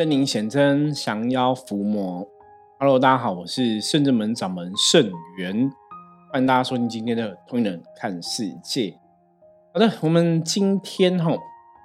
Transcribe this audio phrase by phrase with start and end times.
[0.00, 2.26] 圣灵显真，降妖伏魔。
[2.78, 5.70] Hello，大家好，我是圣正门掌门圣元，
[6.32, 8.86] 欢迎大家收听今天的《通人看世界》。
[9.74, 11.36] 好的，我们今天哈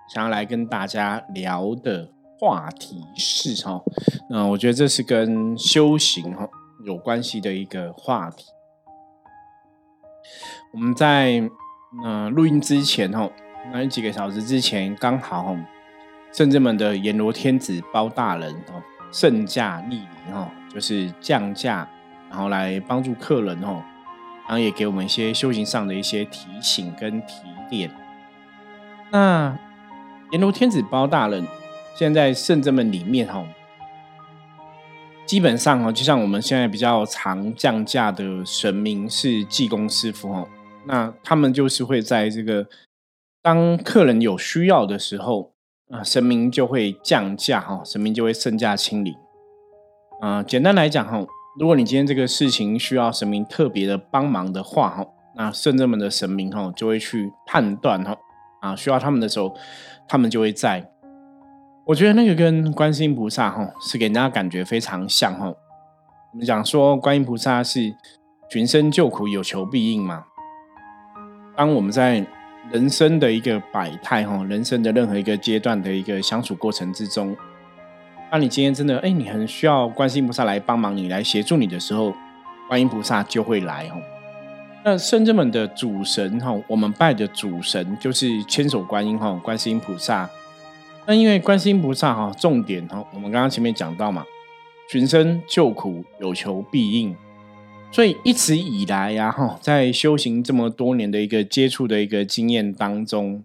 [0.08, 2.10] 想要来跟大家聊的
[2.40, 3.84] 话题是哈，
[4.30, 6.48] 那我觉得这是跟修行哈
[6.86, 8.46] 有关系的一个话题。
[10.72, 11.42] 我们在
[12.02, 13.30] 嗯录音之前哈，
[13.74, 15.54] 那几个小时之前刚好。
[16.36, 21.88] 圣者们的阎罗天子包大人哦，圣驾莅临哦，就是降价，
[22.30, 23.82] 然后来帮助客人哦，
[24.42, 27.36] 然后也给我们一些修行上的一些提醒跟提
[27.70, 27.90] 点。
[29.12, 29.58] 那
[30.32, 31.48] 阎罗天子包大人
[31.96, 33.42] 现在圣正门里面哈，
[35.26, 40.50] 基本上哈，就像我们现在比较常降价的神明是济公师傅哦，
[40.86, 42.68] 那他们就是会在这个
[43.42, 45.55] 当客人有需要的时候。
[45.92, 49.16] 啊，神明就会降价哈，神明就会圣驾亲临。
[50.20, 51.24] 啊，简单来讲哈，
[51.60, 58.18] 如果你今天这个事情需要神明特别的帮忙的话哈，那圣人们的神明哈就会去判断哈，
[58.62, 59.56] 啊，需要他们的时候，
[60.08, 60.92] 他们就会在。
[61.86, 65.54] 我觉得那个跟观世音菩萨哈是给人家感觉非常像哈。
[66.34, 67.96] 我们讲说观音菩萨是
[68.50, 70.24] 寻声救苦，有求必应嘛。
[71.56, 72.26] 当我们在
[72.72, 77.36] 人生的一个百态哈，人生的任何一个阶段的一个相处过程之中，
[78.32, 82.14] 当你今天真的哎，你很需要观音菩萨来帮忙你、来协助你的时候，
[82.68, 84.02] 观音菩萨就会来哦。
[84.84, 90.30] 那圣者们的主神哈，我们拜的主神就是千手观音哈，观世音菩萨。
[91.06, 94.26] 那因为观世音菩萨哈，重点哈，我们刚刚前面讲到嘛，
[94.90, 97.16] 寻声救苦，有求必应。
[97.92, 103.42] 所以一直以来呀，哈，在修行这么多年的一个接触的一个经验当中，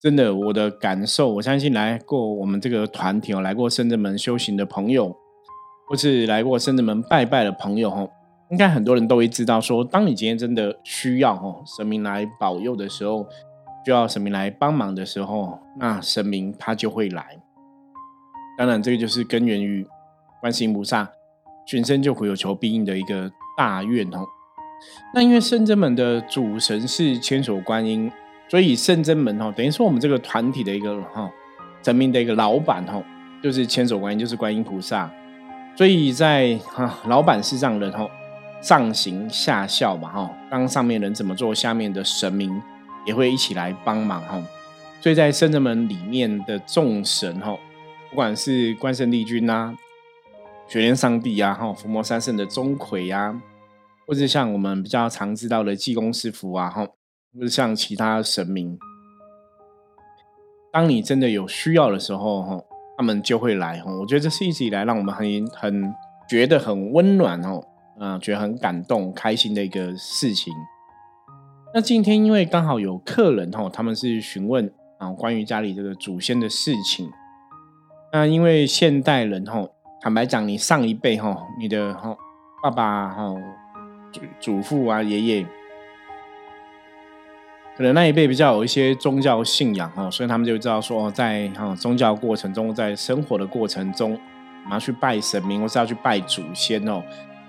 [0.00, 5.14] 真的我的感受，我相信来过我们这个团体哦，来过深圳门修行的朋友，
[5.86, 8.08] 或是来过深圳门拜拜的朋友，哈，
[8.50, 13.26] 应该很多人都会知道，说当你今天真的需要哦神明来保佑的时候，
[13.84, 17.42] 需要神明来帮忙的时候，那神明他就会来。
[18.56, 19.86] 当然，这个就是根源于
[20.40, 21.10] 观世音菩萨
[21.66, 23.30] 全身救苦、有求必应的一个。
[23.56, 24.26] 大愿哦，
[25.14, 28.10] 那因为圣真门的主神是千手观音，
[28.48, 31.30] 所以圣真门哦，等于说我们这个团体的一个哈
[31.82, 33.02] 神明的一个老板哈，
[33.42, 35.10] 就是千手观音，就是观音菩萨。
[35.76, 38.06] 所以在哈老板是让人哈
[38.60, 42.60] 上行下效嘛哈，当上面人怎么做，下面的神明
[43.06, 44.42] 也会一起来帮忙哈。
[45.00, 47.56] 所以在圣真门里面的众神哈，
[48.10, 49.74] 不管是关圣帝君呐。
[50.68, 53.40] 雪莲上帝啊，哈，伏魔三圣的钟馗呀，
[54.04, 56.84] 或者像我们比较常知道的济公师傅啊，哈，
[57.32, 58.76] 或者像其他神明，
[60.72, 62.60] 当你真的有需要的时候，哈，
[62.98, 63.92] 他们就会来，哈。
[63.94, 65.94] 我觉得这是一直以来让我们很很
[66.28, 67.62] 觉得很温暖，哦，
[68.00, 70.52] 啊，觉得很感动、开心的一个事情。
[71.72, 74.68] 那今天因为刚好有客人，哈，他们是询问
[74.98, 77.08] 啊关于家里这个祖先的事情。
[78.12, 79.68] 那因为现代人，哈。
[80.00, 82.16] 坦白讲，你上一辈哈，你的哈
[82.62, 83.34] 爸爸哈
[84.12, 85.46] 祖祖父啊爷爷，
[87.76, 97.02] 可能那一辈比较有一些宗教信仰哈，所以他们就知道说，在哈宗教过程中，在生活的过程中，我们要去拜神明，或是要去拜祖先哦。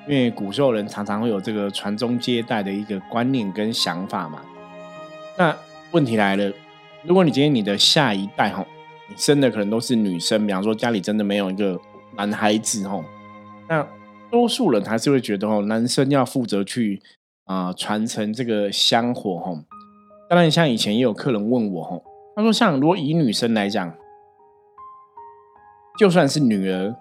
[0.07, 4.41] 因为古时候人常常会有这个传宗接代的一个观念跟想法嘛。
[5.38, 5.56] 那
[5.91, 6.52] 问题来了，
[7.03, 8.66] 如果你今天你的下一代哈，
[9.09, 11.80] 你生的可能都是女生，比方说家里真的没有一个。
[12.17, 13.05] 男孩子哦，
[13.69, 13.88] 那
[14.31, 17.01] 多数人还是会觉得哦，男生要负责去
[17.45, 19.63] 啊传承这个香火哦。
[20.29, 22.03] 当然，像以前也有客人问我哦，
[22.35, 23.94] 他说像如果以女生来讲，
[25.97, 26.95] 就算是女儿，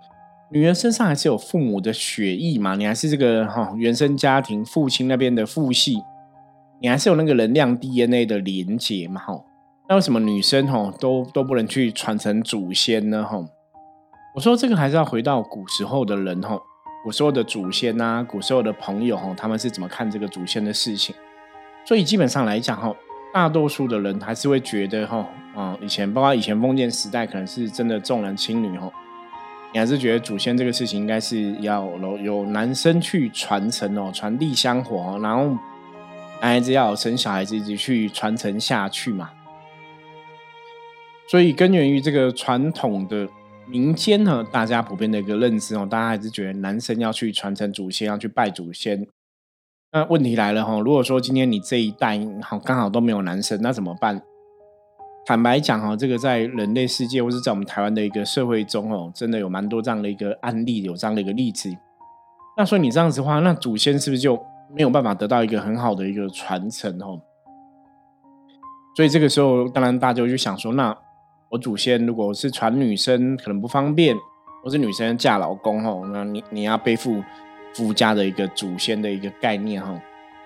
[0.53, 5.97] 女儿身上还是有父母的血裔嘛，你还是这个哈原生家庭父亲那边的父系，
[6.81, 9.43] 你还是有那个能量 DNA 的连接嘛哈。
[9.89, 13.45] 那为什么女生哈都都不能去传承祖先呢哈？
[14.37, 16.61] 我说这个还是要回到古时候的人哈，
[17.03, 21.17] 古时候的祖先呐，古时候的朋友哈，他们是怎么看这个祖先的事情？
[21.87, 22.95] 所以基本上来讲哈，
[23.33, 28.93] 大多数的人还是会觉得哈，啊，以前包括以前封建时代，可能是真的重男轻女哈，
[29.73, 31.89] 你还是觉得祖先这个事情应该是要
[32.23, 35.45] 有男生去传承哦，传递香火哦，然后
[36.43, 39.31] 男孩子要生小孩子一直去传承下去嘛。
[41.27, 43.27] 所以根源于这个传统的。
[43.69, 49.07] 民间呢，大家普遍的一个认知哦，大家还是觉得男生要去传承祖先，要去拜祖先。
[49.93, 54.23] 那问题来了哈，如果说今天你这一代好刚好都没有男生，那怎么办？
[55.25, 61.75] 坦白讲哈，这个在人类世界或是在我们台湾的一个社会中哦，真的有蛮多这样的一个案例，有这样的一个例子。
[62.57, 64.41] 那所以你这样子的话，那祖先是不是就
[64.75, 67.21] 没有办法得到一个很好的一个传承哦？
[68.95, 70.97] 所以这个时候，当然大家就想说，那
[71.49, 74.17] 我祖先如果是传女生，可能不方便；
[74.63, 77.23] 或是女生嫁老公哦，那你你要背负
[77.73, 80.01] 夫家的一个祖先的一个概念哈，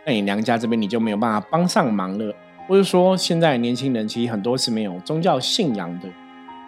[0.04, 2.34] 那你娘家这边你就没有办法帮上忙了。
[2.68, 6.08] 或者说，现在年轻人其实很多是没有宗教信仰的。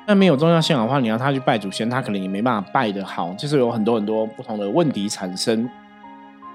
[0.05, 5.69] 那没有宗教信仰的话，你要他去拜祖先，他可能也没办法拜得好，就是有很多很多不同的问题产生。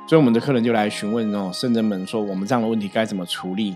[0.05, 3.75] 所以我们的客人就来询问哦，圣人们说，我们这样的问题该怎么处理？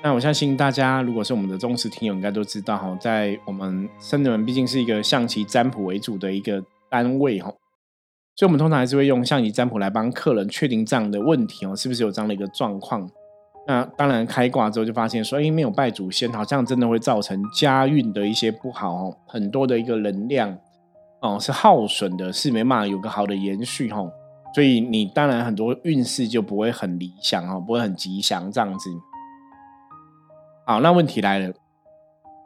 [0.00, 7.52] 那我相信大家，如果是我们的忠实听友，应该都知道哈，在我们圣人们毕竟是一个象棋占卜为主的一个单位哈，
[8.36, 13.10] 所以我们通常还是会用象棋占卜来帮客人确定这样的问题哦，是不是有这样的一个状况？
[13.66, 20.56] 那当然开挂之后就发现说，哎，没有拜祖先，好像真的会造成家运的一些不好哦，很多的一个能量
[21.20, 24.08] 哦是耗损的，是没办法有个好的延续哈，
[24.54, 28.88] 所以你当然很多运势就不会很理想哦，不会很吉祥这样子。
[30.68, 31.50] 好，那问题来了，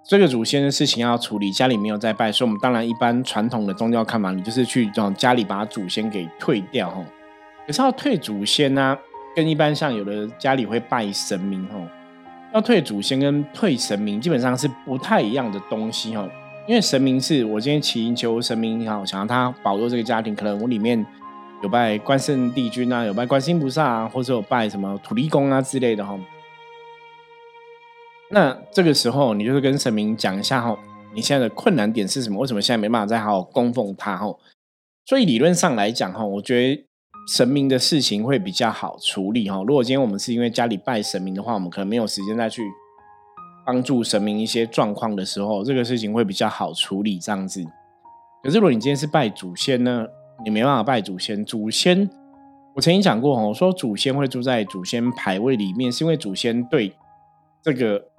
[0.08, 7.04] 这个祖先的事情要处理，家里没有在拜，所以我们当然一般传统的宗教看法，你就是去让家里把祖先给退掉哈。
[7.66, 8.96] 可是要退祖先呢，
[9.34, 11.74] 跟一般像有的家里会拜神明哈，
[12.54, 16.24] 要退祖先跟退神明基本上是不太一样的东西哈。
[16.68, 21.04] 因为神明是我今天祈求神明好，想要他保佑这个家庭，可能我里面
[21.60, 26.16] 有拜关圣帝君啊，有拜观世音菩萨啊，或者有拜什么土地公啊之类的哈。
[28.34, 30.74] 那这个时候，你就是跟神明讲一下哈，
[31.14, 32.40] 你现在的困难点是什么？
[32.40, 34.34] 为什么现在没办法再好好供奉他哈？
[35.04, 36.86] 所以理论上来讲哈，我觉得
[37.28, 39.62] 神明的事情会比较好处理哈。
[39.66, 42.62] 如果今天我们是因为家里拜神明的话，我们可能没有时间再去
[43.66, 47.62] 帮助神明一些状况的时候，这个事情会比较好处理这样子。
[48.42, 50.06] 可是如果你今天是拜祖先呢，
[50.42, 51.44] 你没办法拜祖先。
[51.44, 52.08] 祖先
[52.74, 56.94] 我曾经讲过哈，我说祖先会住在祖先牌位里面，是因为祖先对
[57.62, 58.10] 这个。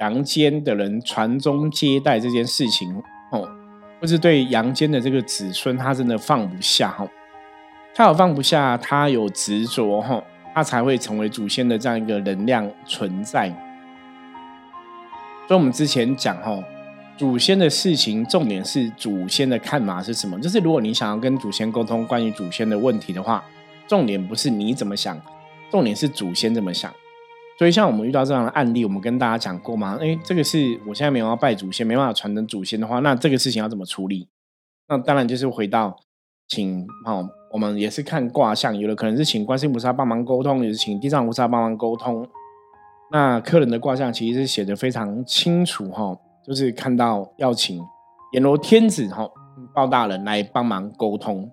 [0.00, 3.48] 阳间的人传宗接代这件事情，哦，
[4.00, 7.08] 或是对阳间的这个子孙，他真的放不下哈，
[7.94, 10.22] 他有放不下，他有执着哈，
[10.54, 13.48] 他才会成为祖先的这样一个能量存在。
[15.48, 16.62] 所以，我们之前讲哈，
[17.16, 20.38] 祖先的事情，重点是祖先的看法是什么？
[20.38, 23.42] 就是如果你想要跟祖先沟通关于祖先的问题的话，
[23.88, 25.20] 重点不是你怎么想，
[25.70, 26.92] 重点是祖先怎么想。
[27.58, 29.98] 所以，像我们遇到这样的案例，我们跟大家讲过吗？
[30.00, 34.28] 哎，这个是我现在没有要拜祖先，没办法传承祖先的话，那这个事情要怎么处理？
[34.88, 35.96] 那当然就是回到
[36.46, 42.24] 请哦，我们也是看卦象，有的可能是请观世音菩萨帮忙沟通，也是请地藏菩萨帮忙沟通。
[43.10, 46.16] 那客人的卦象其实是写的非常清楚哈，
[46.46, 47.82] 就是看到要请
[48.34, 49.28] 阎罗天子哈
[49.74, 51.50] 包大人来帮忙沟通，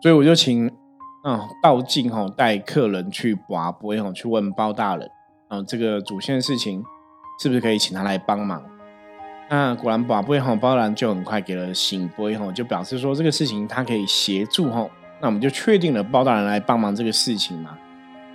[0.00, 0.72] 所以我就请。
[1.28, 5.10] 嗯，道静哈带客人去卜卜哈，去问包大人，
[5.48, 6.84] 嗯，这个主线事情
[7.42, 8.62] 是不是可以请他来帮忙？
[9.50, 14.88] 那果然卜卜哈包大人就很快给了醒波哈，就表示说这个事情他可以协助哈。
[15.20, 17.76] 那我们就确定了包大人来帮忙这个事情嘛。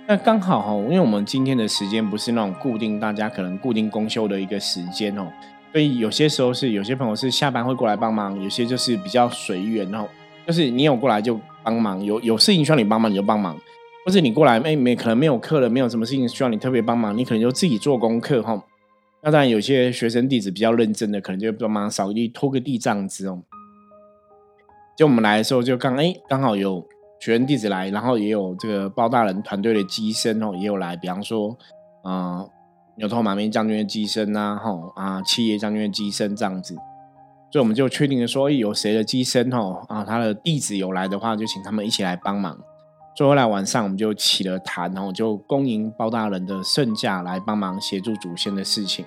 [0.06, 5.26] 那刚好哈，因为我们今天的时间不是那种固定，大家可能固定公休的一个时间哦，
[5.72, 10.06] 所以有些时候是有些朋友是下班会过来帮忙，有些就是比较随缘哦，
[10.46, 11.40] 就是你有过来就。
[11.62, 13.56] 帮忙有有事情需要你帮忙你就帮忙，
[14.04, 18.62] 或者你过来哎没可能没有课了，没有什么事情需要你特别帮忙，你可能就自己做功课哈。
[19.22, 23.42] 那当然有些学生弟子比较认真的，可能就帮忙扫地拖个地这样子哦。
[24.96, 26.84] 就我们来的时候就刚哎刚好有
[27.20, 31.56] 学生弟子来，然后也有这个包大人团队的机身哦也有来，比方说
[32.02, 32.44] 啊
[32.96, 36.76] 牛头马面将军的机身呐哈啊七爷将军的机身这样子。
[37.52, 42.58] 所以我们就确定了说，有谁的机身哦啊，他的弟子有来的话，就请他们一起来帮忙。
[43.14, 49.04] 最后来晚上，我们就起了坛，然后就恭迎包大人的圣驾来帮忙协助祖先的事情。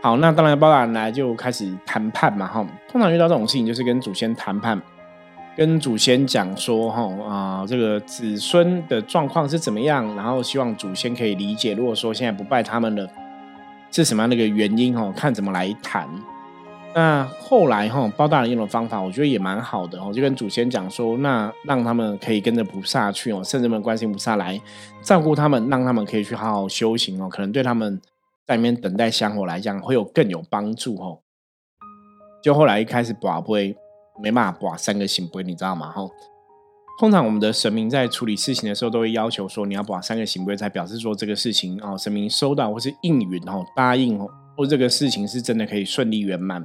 [0.00, 2.64] 好，那当然包大人来就开始谈判嘛哈。
[2.88, 4.80] 通常遇到这种事情，就是跟祖先谈判，
[5.56, 11.74] 跟祖先讲说哈啊，这个子孙的状况是怎么样，然后希望祖先可以理解。
[11.74, 13.04] 如果说现在不拜他们了，
[13.90, 15.12] 是什么样的一个原因哦？
[15.16, 16.08] 看怎么来谈。
[16.94, 20.12] 那后来哈，包大人用的方法，我觉得也蛮好的哦。
[20.12, 24.60] 就跟祖先讲说，那让他们可以跟着菩萨去哦，甚至们关心菩萨来
[25.02, 27.30] 照顾他们，让他们可以去好好修行哦。
[27.30, 27.98] 可能对他们
[28.46, 31.20] 在里面等待香火来讲，会有更有帮助哦。
[32.42, 33.74] 就后来一开始寡不会
[34.22, 35.90] 没办法寡三个行不会，你知道吗？
[35.92, 36.02] 哈，
[37.00, 46.62] 通常我们的神明在处理事情的时候，都会要求说你要把三个行规，才表示说这个事情哦，神明收到或是应允哦，答应哦，或这个事情是真的可以顺利圆满。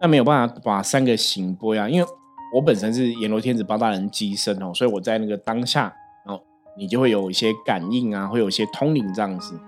[0.00, 2.08] 那没有办法把三个行规啊，因为
[2.54, 5.92] 我本身是阎罗天子八大人机身哦，所以我在那个当下
[6.26, 6.40] 哦，
[6.76, 9.58] 你就会有一些感应啊，会有一些通灵这样子。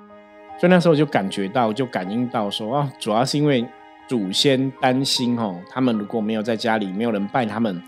[0.59, 3.67] 所以那时候就感觉到，就感应到说啊，主要是因为。
[4.09, 7.83] 祖先担心哦，他们如果没有在家里，没有人拜他们，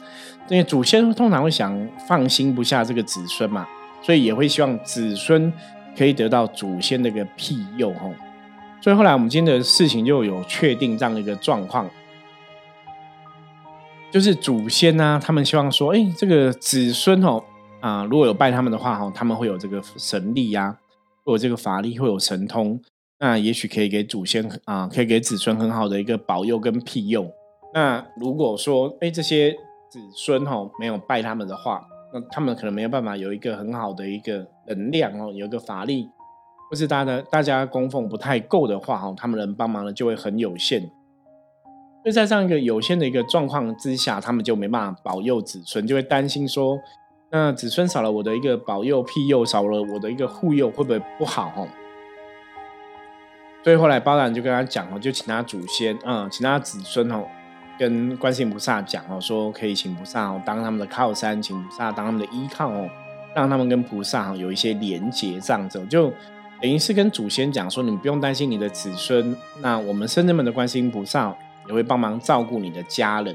[0.50, 3.66] 因为祖先通常会想放心不下这个子孙嘛，
[4.02, 5.50] 所以也会希望子孙
[5.96, 8.12] 可以得到祖先的一个庇佑哦。
[8.82, 11.88] 所以后来我们今天的事情就有确定这样的一个状况，
[14.10, 17.42] 就是祖先呢，他们希望说，哎，这个子孙哦，
[17.80, 20.76] 啊，如果有拜他们的话哈，他们会有这个神力呀，
[21.24, 22.80] 会有这个法力，会有神通。
[23.20, 27.30] 那也许可以给祖先啊，可以给子孙很好的一个保佑跟庇佑。
[27.72, 29.52] 那如果说哎这些
[29.88, 36.08] 子孙哈没有拜他们的话，那他们可能没有办法有一个很好的一个能量哦，有一个法力，
[36.68, 40.90] 或是大家大家供奉不太够的话哈，他们能帮忙的就会很有限。
[42.02, 46.78] 所以在这样一个有限的一个状况之下，他们就没办法保佑子孙，就会担心说，
[47.30, 51.66] 那子孙少了我的一个保佑庇佑，少了我的一个护佑，会不会不好哈？
[53.62, 57.22] 所以后来包大人就跟他讲哦，就请他祖先，嗯，请他子孙哦，
[57.78, 62.88] 跟观世音菩萨讲哦，说可以请菩萨哦当他们的靠山，请菩萨当他们的依靠哦，
[63.34, 66.10] 让他们跟菩萨有一些连结，这样子就
[66.62, 71.36] 等于是跟祖先讲说，你不用担心你的子孙，那我们深圳门的观世音菩萨
[71.68, 73.34] 也会帮忙照顾你的家人。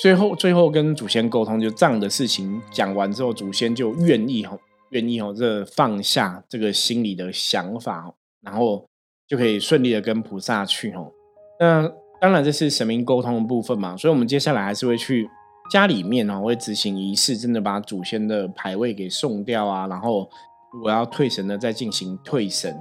[0.00, 4.58] 最后最后跟祖先沟通，就这样的事情讲完之后，祖先就愿意哦，
[4.90, 8.84] 愿意哦，这放下这个心里的想法，然后。
[9.26, 11.10] 就可以顺利的跟菩萨去哦。
[11.58, 15.26] 那当然这是神明沟通的部分嘛，所以我们接下来还是会去
[15.70, 19.86] 家里面哦，会执行仪式，真的把祖先的牌位给送掉啊。
[19.86, 20.28] 然后
[20.74, 22.76] 如果要退神呢，再进行退神。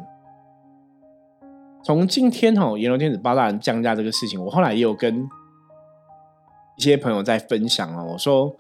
[1.83, 5.27] 从今天哦，阎罗天子八大人降价这个事情，我后来也有跟
[6.77, 8.11] 一些朋友在分享哦。
[8.13, 8.55] 我说，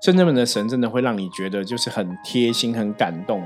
[0.00, 3.42] 深圳门的神真的会让你觉得就是很贴心、很感动，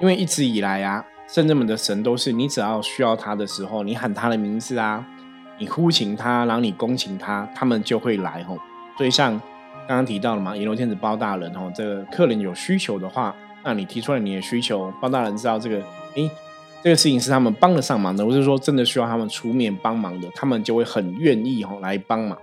[0.00, 1.04] 因为一直以来啊。
[1.26, 5.04] 圣人们的神都是你，只要需要他的时候，你喊他的名字啊，
[5.58, 8.56] 你呼请他，然后你恭请他，他们就会来吼。
[8.96, 9.32] 所以像
[9.88, 13.34] 刚刚提到了嘛，阎罗天子包大人吼，这个客人有需求的话，
[13.64, 15.82] 那你提出来你的需求，包大人知道这个，
[16.14, 16.30] 诶，
[16.82, 22.38] 这个事情是他们帮得上忙的，或是说真的需要他们出面帮忙的，他们就会很愿意哦来帮忙。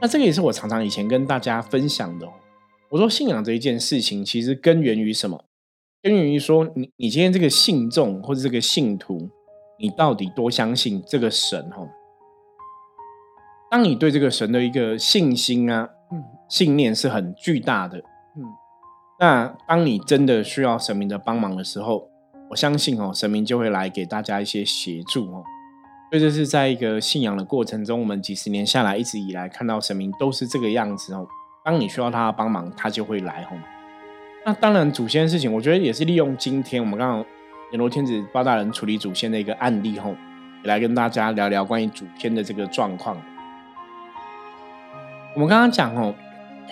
[0.00, 2.28] 那这个也是我常常以前跟大家分享的。
[2.90, 5.44] 我说信仰这一件事情，其实根源于什么？
[6.02, 9.28] 根源于说，你你今天这个信众或者这个信徒，
[9.80, 11.68] 你到底多相信这个神？
[11.70, 11.84] 哈，
[13.68, 15.88] 当你对这个神的一个信心啊、
[16.48, 17.98] 信念是很巨大的，
[18.36, 18.44] 嗯，
[19.18, 22.08] 那当你真的需要神明的帮忙的时候，
[22.48, 25.44] 我相信哦，神明就会来给大家一些协助哦。
[26.10, 31.26] 所以这是在一个信仰的过程中，我们几十年下来一直以来看到神明都是这个样子哦。
[31.64, 33.58] 当你需要他帮忙，他就会来哦。
[34.44, 37.18] 那当然，祖先的事情，我觉得也是利用今天我们刚刚
[37.72, 40.14] 阎罗天子包大人处理祖先的一个案例后，
[40.62, 43.20] 也来跟大家聊聊关于祖先的这个状况。
[45.34, 46.14] 我们刚刚讲哦，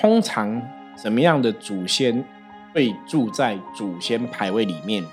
[0.01, 0.63] 通常
[0.97, 2.25] 什么样的祖先
[2.73, 5.05] 会住在祖先牌位里面？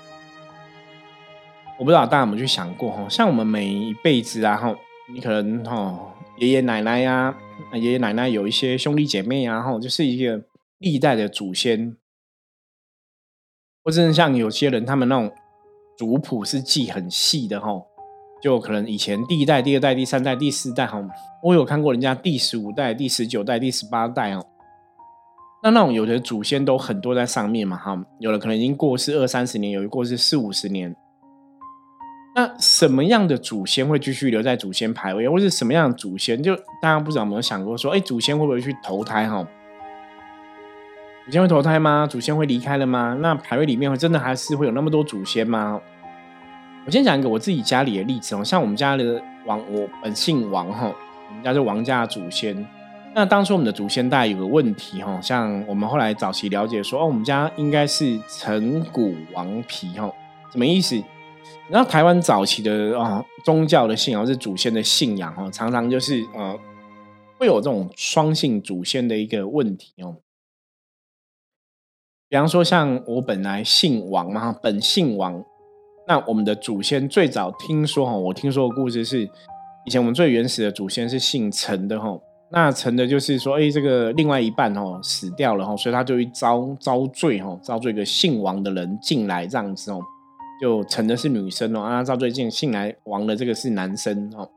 [1.78, 3.08] 我不知道大家有没有去想过哈？
[3.08, 4.74] 像我们每一辈子啊，哈，
[5.12, 7.34] 你可能哈爷爷奶奶呀，
[7.74, 10.44] 爷爷奶奶有一些兄弟姐妹啊，哈，就是一个
[10.78, 11.96] 历代的祖先。
[13.84, 15.32] 或者是像有些人，他们那种
[15.98, 17.68] 族谱是记很细的哈，
[18.40, 21.02] 就可能以前第一代、第二代、第三代、第四代哈，
[21.42, 24.46] 我有看过人家第十五代、第十九代、第十八代哦。
[25.64, 30.94] 那那种有的祖先都很多在上面嘛哈，有的可能已经过世二三十年，有的过世四五十年。
[32.34, 36.42] 那什么样的祖先会继续留在祖先牌位，或是什么样的祖先？
[36.42, 39.46] 就大家不知道有没有想过说，哎，祖先会不会去投胎哈？
[41.26, 42.06] 祖先会投胎吗？
[42.10, 43.16] 祖先会离开了吗？
[43.20, 45.78] 那牌位里面会真的还是会有那么多祖先吗？
[46.86, 50.90] 我先讲一个我自己家里的例子哦，像我们家的王，我本姓王哈，
[51.28, 52.66] 我们家是王家祖先。
[53.14, 60.10] 那当初我们的祖先大概有个问题哈，像我们后来早期了解说，哦，我们家应该是陈古王皮哈，
[60.50, 60.96] 什么意思？
[61.70, 66.58] 然后台湾早期的啊宗教的信仰是祖先的信仰哦，常常就是呃
[67.38, 70.16] 会有这种双姓祖先的一个问题哦。
[72.28, 75.44] 比方说，像我本来姓王嘛，本姓王，
[76.08, 79.28] 那我们的祖先最早听说哈，我听说的故事是，
[79.84, 82.18] 以前我们最原始的祖先是姓陈的哈，
[82.50, 90.00] 那陈的就是说，哎，这个另外一半哦死掉了哈，所以他就会遭遭罪哈，遭罪一个姓王的人进来这样子哦，
[90.62, 94.48] 就成的是女生哦，啊，照最近姓来王的这个是男生哦。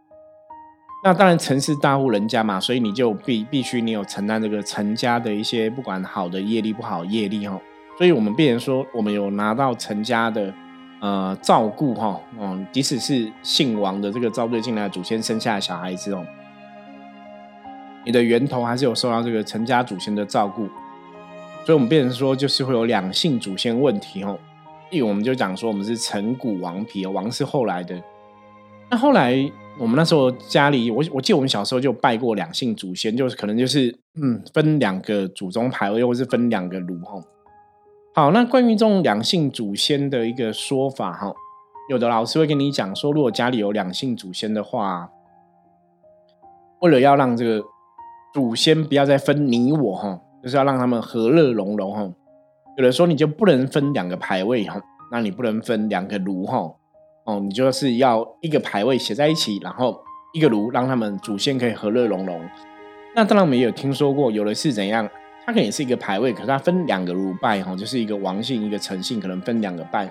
[1.03, 7.59] 那当然，陈氏大户人家嘛，所以你就必必须你有承担这个陈家的一些不管好的业力不好业力哈。
[7.97, 10.53] 所以我们变成说，我们有拿到陈家的
[11.01, 16.23] 呃照顾哈，嗯，即使是姓王的这个遭罪进来祖先生下的小孩子哦，
[18.05, 20.67] 你的源头还是有受到这个陈家祖先的照顾。
[21.65, 24.37] 所以我们变成说，就是会有两姓祖先问题哦。
[24.91, 28.01] 因为我们就讲说，我们是陈古王皮，王是后来的，
[28.89, 29.51] 那后来。
[29.77, 37.21] 我们那时候家里，我我记得我们小时候就拜过两姓祖先，就是可能就是嗯分两个祖宗牌位，或是分两个炉哈。
[38.13, 41.33] 好，那关于这种两姓祖先的一个说法哈，
[41.89, 45.09] 有的老师会跟你讲说，如果家里有两姓祖先的话，
[46.79, 47.61] 为了要让这个
[48.33, 52.09] 祖先不要再分你我哈，就是要让他们和乐融融哈。
[52.77, 56.71] 有人说你就不能分两个牌位哈，那你不能分两个炉哈。
[57.25, 59.99] 哦，你就是要一个牌位写在一起，然后
[60.33, 62.39] 一个炉，让他们祖先可以和乐融融。
[63.15, 65.09] 那当然我们也有听说过，有的是怎样，
[65.45, 70.07] 它可能是一个牌位，可是它分两个炉拜哈，就是一个王姓一个陈姓，可能分两个拜。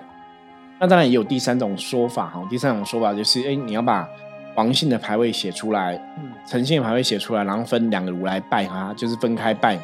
[0.79, 4.05] 那当然也有第三种说法哈，第三种说法就是，哎，你要把
[4.55, 5.97] 王姓的牌位写出来，
[6.45, 9.79] 陈姓的牌位写出来，然后分两个炉来拜哈，就是分开拜。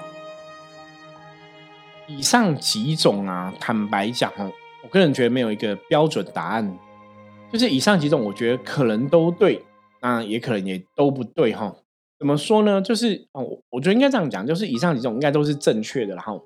[2.17, 4.51] 以上几种啊，坦白讲哦，
[4.83, 6.77] 我个人觉得没有一个标准答案。
[7.51, 9.63] 就是以上几种，我觉得可能都对，
[10.01, 11.73] 那也可能也都不对哈。
[12.17, 12.81] 怎么说呢？
[12.81, 16.15] 就是哦，我觉得应该这样讲，就是以上几种应该都是正确的。
[16.15, 16.41] 然后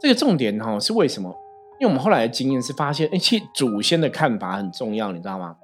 [0.00, 1.34] 这个重点哈是为什么？
[1.78, 5.56] 因为我们后来的经验是发现，哎，其实祖先的看法很重要，你知道吗？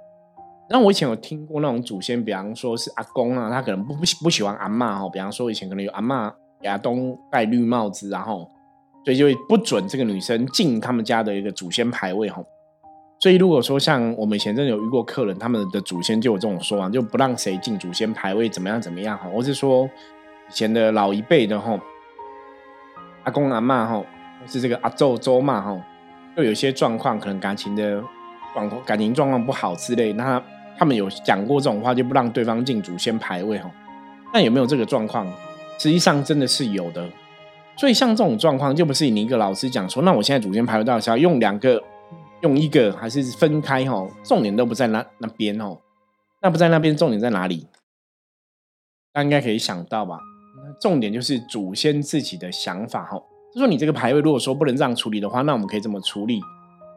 [0.69, 5.09] 然后我以前有听过那种祖先，比方说是阿公啊，他可能不不不喜欢阿妈哈。
[5.11, 6.33] 比方说以前可能有阿妈
[6.63, 8.51] 亚东戴绿帽子，然后
[9.07, 12.43] 所以就不准这个女生进他们家的一个祖先牌位哈。
[13.21, 19.89] 所以，如果说像我们以前真的有遇过客人，他们的祖先就有这种说法，就不让谁进祖先牌位，怎么样怎么样哈，或是说
[20.49, 21.79] 以前的老一辈的哈，
[23.23, 25.81] 阿公阿妈哈，或是这个阿周周嘛哈，
[26.37, 28.03] 就有些状况，可能感情的
[28.53, 30.43] 状况、感情状况不好之类，那
[30.77, 33.71] 他们有讲过这种话，就不让对方进祖先牌位哈。
[34.35, 35.27] 那有没有这个状况？
[35.79, 37.09] 实际上真的是有的。
[37.77, 41.83] 所以像这种状况，就不是你一个老师讲说，那我现在祖先牌位到底是要用两个？
[42.43, 44.07] 用一个还是分开哈？
[44.23, 45.79] 重点都不在那那边哦。
[46.43, 47.67] 那不在那边，重点在哪里？
[49.11, 50.21] 大家应该可以想到吧？
[50.79, 53.17] 重点就是祖先自己的想法哈。
[53.55, 56.39] 就说你这个牌位，如果说不能这样处理的话，那我们可以怎么处理？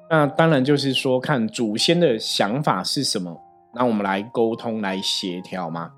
[0.10, 3.36] 那当然就是说看祖先的想法是什么，
[3.74, 5.90] 那我们来沟通来协调嘛。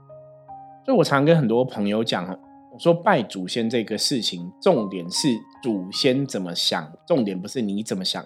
[0.86, 2.28] 所以我常跟很多朋友讲
[2.73, 5.27] 我说拜祖先这个事情，重点是
[5.62, 8.23] 祖先怎么想，重点不是你怎么想。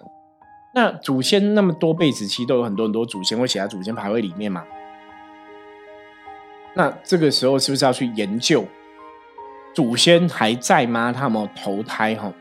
[0.72, 4.62] 那祖先那么多辈子，其实都有很多很多祖先会写在祖先牌位里面嘛。
[6.74, 8.64] 那这个时候是不是要去研究
[9.74, 11.12] 祖先还在吗？
[11.12, 12.14] 他有没有投胎？
[12.14, 12.32] 哈，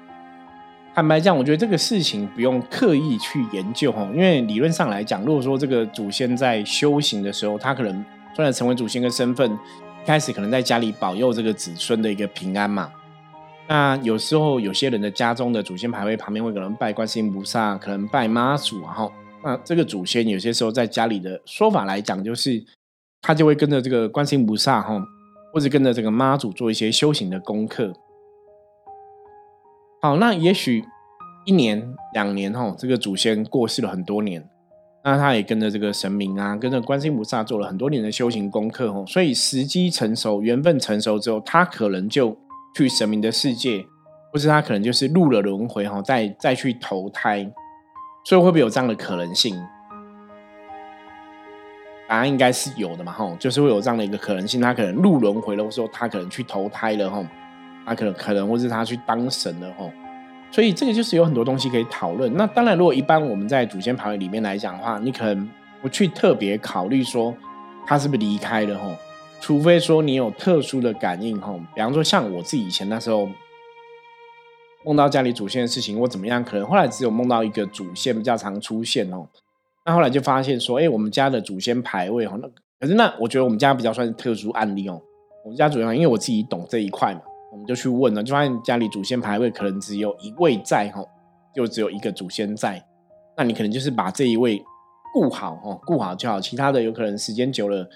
[0.94, 9.58] 坦白讲，我觉得这个事情不用刻意去研究哈，因为理论上来讲，如果说这个祖先在修行的时候，他可能虽然成为祖先的身份，
[10.06, 12.92] 开始可能在家里保佑这个子孙的一个平安嘛。
[13.68, 19.12] 那有时候有些人的家中的祖先牌位旁边会可能拜观世音菩萨，可能拜妈祖，然后
[19.44, 22.64] 那这个祖先有些时候在家里的说法来讲，就是
[23.22, 25.02] 他就会跟着这个观世音菩萨哈，
[25.52, 27.92] 或者跟着这个妈祖做一些修行的功课。
[30.02, 30.86] 好，那也许
[31.46, 34.48] 一年两年哈，这个祖先过世了很多年，
[35.06, 42.38] 那他也跟着这个神明啊，跟着观世音菩萨做了很多年的修行功课哦，所以时机成熟，缘分成熟之后，他可能就。
[42.78, 43.86] 去神明的世界，
[44.34, 47.50] 或是他可能就是入了轮回哈，再再去投胎，
[48.26, 49.56] 所以会不会有这样的可能性？
[52.10, 57.26] 答案应该是有的嘛哈，就是会有这样的一个可能性，他可能入轮回了，或者说他可能去投胎了哈，
[57.86, 59.86] 他可能可能或是他去当神了哈，
[60.56, 62.34] 所以这个就是有很多东西可以讨论。
[62.38, 65.50] 那当然，如果一般我们在祖先牌位里面来讲的话，你可能
[65.82, 67.36] 不去特别考虑说
[67.86, 68.90] 他是不是离开了哈。
[69.42, 73.28] 除非说你有特殊的感应吼，比方说像我自己以前那时候
[74.86, 76.42] 梦到家里祖先的事情，或怎么样？
[76.42, 79.28] 可能后来只有梦到一个祖先比较常出现哦。
[79.86, 82.48] 那后来就发现说，哎，我们家的祖先牌位哦，那
[82.80, 85.02] 可是那我觉得我们家比较算是特殊案例哦。
[85.44, 87.20] 我们家祖先，因为我自己懂这一块嘛，
[87.56, 91.02] 我们就去问了，就发现家里祖先牌位可能只有一位在哈，
[91.56, 92.86] 就只有一个祖先在。
[93.38, 94.62] 那你可能就是把这一位
[95.14, 97.88] 顾好哦，顾好就好，其他的有可能时间久了。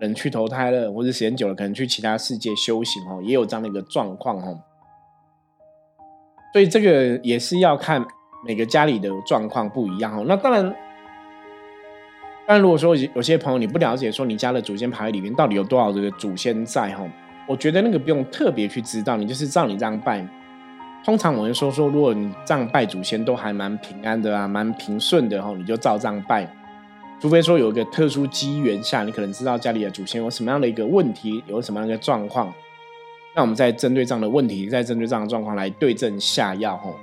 [0.00, 4.60] 人去投胎了，或者时间久了，可能去其他世界修行哦，也有这样的一个状况哦。
[6.52, 8.04] 所以这个也是要看
[8.44, 10.24] 每个家里的状况不一样哦。
[10.26, 10.64] 那当然，
[12.46, 17.08] 当然如果说有些朋友你不了解，说你家的祖先牌里面到底有多少这个祖先在哈，
[17.46, 20.26] 我觉得那个不用特别去知道，你就是照你这样拜。
[21.04, 26.50] 通常我会说说，如果你这样拜祖先都还蛮平安的啊，蛮平顺的哈，你就照这样拜。
[27.20, 32.52] 除非说有一个特殊机缘下，你可能知道家里的祖先有什么样的一个问题，有什么样的一个状况，
[33.36, 36.94] 那我们再针对这样的问题，再针对这样的状况来对症下药吼。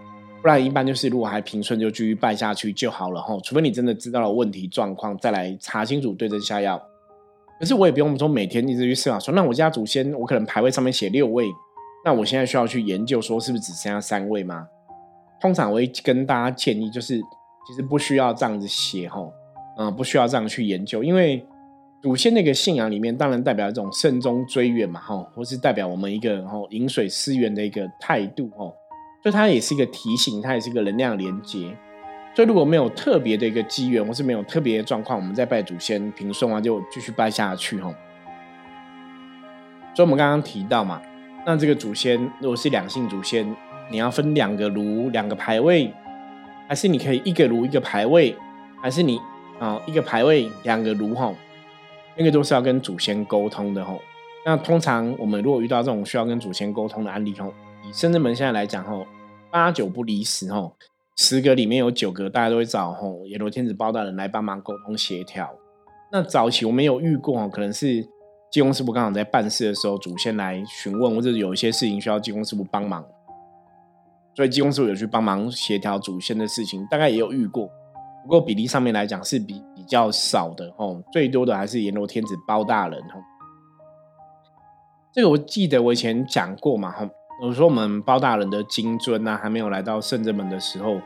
[0.42, 3.40] 不然一般就是如果还平顺，就继续拜下去就好了吼。
[3.42, 6.82] 除非你真的知道了问题状况，再来查清楚对症下药。
[7.62, 11.46] 可是我也不用说每天一直去思考说，那我家祖先我可能牌位上面写六位，
[12.04, 14.66] 那我现在需要去研究说是不是只剩下三位吗？
[15.40, 17.20] 通常我会跟大家建议就是，
[17.68, 19.32] 其实不需要这样子写吼。
[19.78, 21.46] 嗯，不需要这样去研究，因为
[22.02, 28.66] 祖先那个信仰里面，当然代表一种慎终追远嘛，哈，或是代表我们一个哈饮水思源的一个态度，哈，
[29.22, 31.78] 所以它也是一个提醒，它也是一个能量连接。
[32.34, 37.94] 所以如果没有特别的一个机缘，或是没有特别的状况，我们再拜祖先平顺啊，就继续拜下去，哈。
[39.94, 41.02] 所以我们刚刚提到嘛，
[41.46, 43.56] 那这个祖先如果是两性祖先，
[43.90, 45.94] 你要分两个炉、两个牌位，
[46.70, 48.36] 还是你可以一个炉一个牌位，
[48.82, 49.20] 还是你？
[49.60, 51.36] 啊，一个牌位，两个炉吼，
[52.16, 54.02] 那个都是要跟祖先沟通的吼。
[54.44, 57.54] 那通常我们如果遇到这种需要跟祖先沟通的案例吼，
[57.88, 59.06] 以深圳门现在来讲吼，
[59.52, 60.76] 八九不离十吼，
[61.24, 65.48] 十个里面有九个大家都会找吼阎罗天子包大人来帮忙沟通协调。
[66.12, 68.04] 那早期我们有遇过哦，可能是
[68.52, 73.06] 济公师傅刚好在办事的时候，祖先来询问，或者有一些事情需要济公师傅帮忙，
[74.36, 77.70] 所以济公师傅有去帮忙协调祖先的事情，大概也有遇过。
[78.24, 83.22] 不过比例上面来讲是比比较少的哦，最多的还是阎罗天子包大人哦。
[85.14, 87.08] 这个我记得我以前讲过嘛哈，
[87.42, 91.02] 我说我们包大人的金尊呐还没有来到圣正门的时候，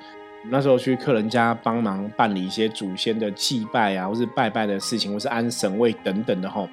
[0.49, 6.67] 那时候去客人家帮忙办理一些祖先的祭拜啊，或是拜拜的事情，或是安神位等等的吼。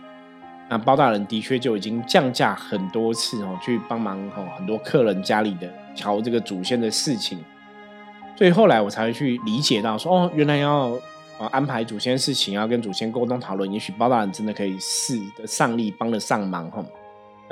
[0.69, 7.39] 那包大人的确就已经降价很多次哦，去帮忙哦很多客人家里的调这个祖先的事情。
[8.37, 10.89] 所以后来我才会去理解到，说哦，原来要
[11.39, 16.85] 啊安排祖先事情，要跟祖先沟通讨论，也许包大人真的可以试得上力，帮得上忙哈。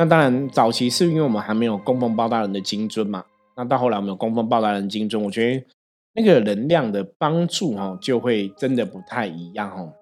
[0.00, 3.22] 那当然早期是因为我们还没有供奉包大人的金尊嘛。
[3.54, 5.66] 那到后来我们有供奉包大人金尊，我觉得
[6.14, 9.92] 那个能量的帮助哈，就会真的不太一样哦。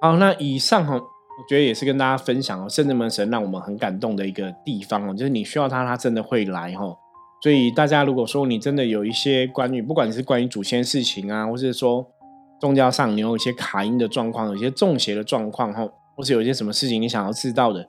[0.00, 6.96] 好，那以上哈，我觉得也是跟大家分享哦，圣人门神让我们很感动的一个地方哦，就是你需要他，他真的会来哈。
[7.42, 12.06] 所以大家如果说你真的有一些关于，不管是关于祖先事情啊，或是说
[12.60, 17.80] 宗教上你有一些卡音的状况，有些中邪的状况哈，或是有一些什么事情你想要知道的，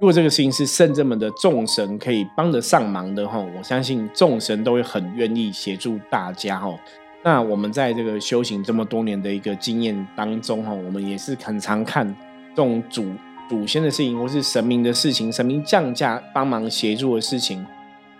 [0.00, 6.74] 如果这个事情是圣这么的众神可以帮得上忙的哈，我相信众神都会很愿意协助大家哈。
[7.22, 12.06] 那我们在这个修行这么多年的一个经验当中哈，我们也是很常看
[12.50, 13.06] 这种祖
[13.48, 17.64] 祖先的事情，或是神明的事情，神明降价帮忙协助的事情。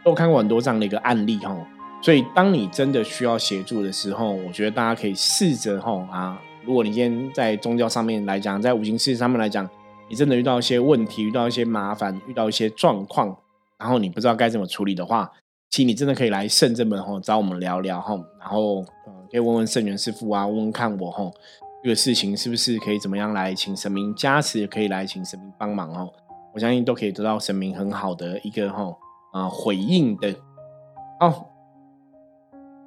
[0.05, 1.57] 都看过很多这样的一个案例哈，
[2.03, 9.69] 所以当你真的需要协助的时候，我觉得大家可以试着哈啊，如果你今天在宗教上面来讲，在五行事上面来讲，
[10.09, 13.37] 你真的遇到一些问题，遇到一些麻烦，遇到一些状况，
[13.79, 15.31] 然后你不知道该怎么处理的话，
[15.71, 18.83] 其实你真的可以来圣正门哈找我们聊聊哈，然后
[19.31, 21.31] 可以问问圣元师傅啊，问问看我哈，
[21.83, 26.13] 这个事情是不是可以怎么样来请神明加持，也可以来请神明帮忙哦，
[26.55, 28.97] 我相信都可以得到神明很好的一个哈。
[29.33, 30.33] 啊，回应的，
[31.19, 31.51] 好，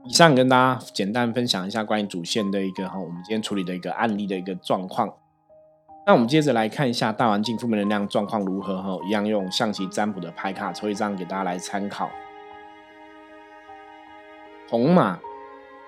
[0.08, 5.14] 以上跟大家简单分享一下关于主线的一个哈，我们今天处理的一个案例的一个状况。
[6.06, 12.10] 那我们接着来看一下大环境负面能量状况如何哈，一样用象棋占卜的牌卡抽一张给大家来参考。
[14.70, 15.20] 红马，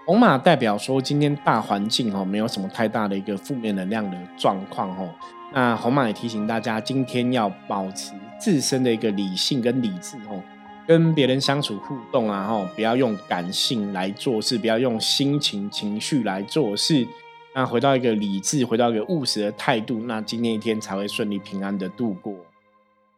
[0.05, 5.05] 红马代表说今天大环境哈没有什么太大的一个负面能量的状况哈。
[5.53, 10.43] 那红马也提醒大家，今天要保持自身的一个理性跟理智哦，
[10.89, 17.07] 跟别人相处互动啊，吼，不要用感性来做事，不要用心情情绪来做事。
[17.53, 22.33] 那回到一个理智，回到一个务实的态度，那今天一天才会顺利平安的度过。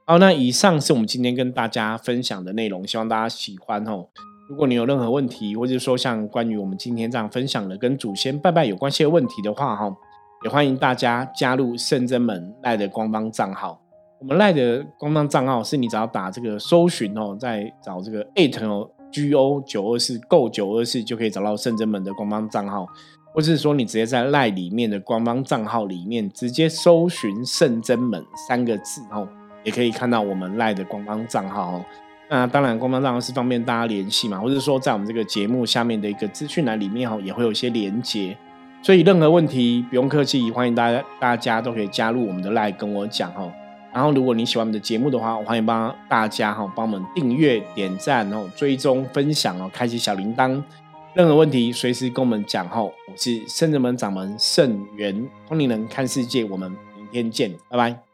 [0.03, 4.05] 好，那以上是我们今天跟大家分享的内容，希望大家喜欢哦。
[4.49, 9.95] 如果你有任何问题，或者说像关于我们今天这样分享的跟祖先拜拜有关系的问题的话，哈。
[10.43, 13.79] 也欢迎大家加入圣真门赖的官方账号。
[14.21, 22.87] 我们赖的官方账号是你只要打这个搜寻哦，在找这个 eight 哦 G O 九二四 Go 九二四就可以找到圣真门的官方账号。
[23.33, 29.27] 或者是说你直接在赖里面的官方账号里面直接搜寻“圣真门”三个字哦，
[29.63, 31.85] 也可以看到我们赖的官方账号哦。
[32.29, 38.37] 那当然，官方账号是方便大家联系嘛，或者说在我们这个节目下面的一个资讯栏里面哦，也会有一些连接。
[38.83, 43.51] 所以任何问题不用客气，欢迎大家大家都可以加入我们的赖跟我讲哦。
[43.93, 50.61] 然后如果你喜欢我们的节目的话，欢迎帮大家哈帮我们订阅、点赞然后、追踪、分享哦、开启小铃铛。
[51.13, 52.91] 任何问题随时跟我们讲哦。
[53.07, 58.10] 我是圣人门掌门圣元通灵人看世界，我们明天见，拜拜。